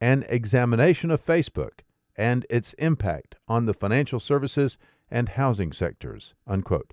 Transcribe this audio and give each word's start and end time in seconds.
An 0.00 0.24
Examination 0.28 1.10
of 1.10 1.24
Facebook 1.24 1.80
and 2.16 2.44
Its 2.50 2.72
Impact 2.74 3.36
on 3.48 3.66
the 3.66 3.74
Financial 3.74 4.20
Services 4.20 4.76
and 5.10 5.30
Housing 5.30 5.72
Sectors, 5.72 6.34
unquote. 6.46 6.92